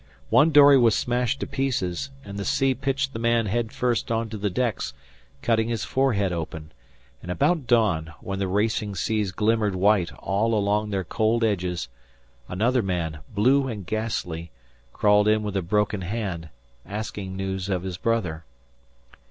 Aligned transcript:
One 0.31 0.49
dory 0.49 0.79
was 0.79 0.95
smashed 0.95 1.39
to 1.41 1.45
pieces, 1.45 2.09
and 2.25 2.39
the 2.39 2.43
sea 2.43 2.73
pitched 2.73 3.13
the 3.13 3.19
man 3.19 3.45
head 3.45 3.71
first 3.71 4.11
on 4.11 4.29
to 4.29 4.37
the 4.39 4.49
decks, 4.49 4.93
cutting 5.43 5.69
his 5.69 5.83
forehead 5.85 6.33
open; 6.33 6.71
and 7.21 7.29
about 7.29 7.67
dawn, 7.67 8.11
when 8.19 8.39
the 8.39 8.47
racing 8.47 8.95
seas 8.95 9.31
glimmered 9.31 9.75
white 9.75 10.11
all 10.13 10.55
along 10.55 10.89
their 10.89 11.03
cold 11.03 11.43
edges, 11.43 11.87
another 12.49 12.81
man, 12.81 13.19
blue 13.35 13.67
and 13.67 13.85
ghastly, 13.85 14.49
crawled 14.91 15.27
in 15.27 15.43
with 15.43 15.55
a 15.55 15.61
broken 15.61 16.01
hand, 16.01 16.49
asking 16.83 17.37
news 17.37 17.69
of 17.69 17.83
his 17.83 17.97
brother. 17.97 18.43